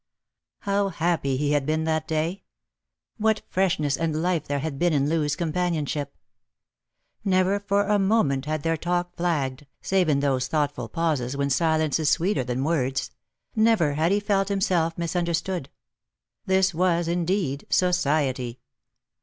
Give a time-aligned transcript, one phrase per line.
[0.61, 2.41] How bappy he had been that day!
[3.17, 6.17] What freshness and life there had been in Loo's companionship!
[7.23, 11.99] Never for a moment had their talk flagged, save in those thoughtful pauses when silence
[11.99, 13.11] is sweeter than words—
[13.55, 15.69] never had he felt himself mis understood.
[16.47, 18.59] This was indeed society.